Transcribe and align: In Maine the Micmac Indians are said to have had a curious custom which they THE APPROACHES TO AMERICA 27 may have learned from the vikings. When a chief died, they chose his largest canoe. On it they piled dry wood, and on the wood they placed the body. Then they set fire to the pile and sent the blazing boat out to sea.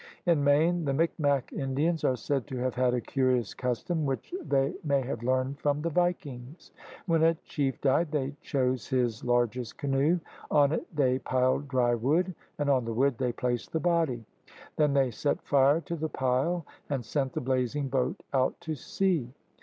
In 0.25 0.43
Maine 0.43 0.85
the 0.85 0.95
Micmac 0.95 1.53
Indians 1.53 2.03
are 2.03 2.15
said 2.15 2.47
to 2.47 2.57
have 2.57 2.73
had 2.73 2.95
a 2.95 3.01
curious 3.01 3.53
custom 3.53 4.03
which 4.03 4.31
they 4.31 4.37
THE 4.37 4.39
APPROACHES 4.39 4.49
TO 4.49 4.57
AMERICA 4.57 4.81
27 4.81 4.87
may 5.03 5.07
have 5.07 5.21
learned 5.21 5.59
from 5.59 5.81
the 5.83 5.89
vikings. 5.91 6.71
When 7.05 7.21
a 7.21 7.35
chief 7.35 7.79
died, 7.81 8.11
they 8.11 8.33
chose 8.41 8.87
his 8.87 9.23
largest 9.23 9.77
canoe. 9.77 10.19
On 10.49 10.71
it 10.71 10.87
they 10.95 11.19
piled 11.19 11.67
dry 11.67 11.93
wood, 11.93 12.33
and 12.57 12.67
on 12.67 12.85
the 12.85 12.93
wood 12.95 13.19
they 13.19 13.31
placed 13.31 13.73
the 13.73 13.79
body. 13.79 14.25
Then 14.75 14.93
they 14.95 15.11
set 15.11 15.39
fire 15.43 15.81
to 15.81 15.95
the 15.95 16.09
pile 16.09 16.65
and 16.89 17.05
sent 17.05 17.33
the 17.33 17.41
blazing 17.41 17.87
boat 17.87 18.23
out 18.33 18.59
to 18.61 18.73
sea. 18.73 19.31